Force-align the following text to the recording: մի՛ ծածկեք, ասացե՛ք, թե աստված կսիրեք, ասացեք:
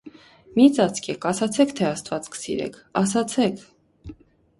մի՛ 0.53 0.63
ծածկեք, 0.77 1.27
ասացե՛ք, 1.31 1.73
թե 1.79 1.85
աստված 1.89 2.31
կսիրեք, 2.37 2.81
ասացեք: 3.03 3.61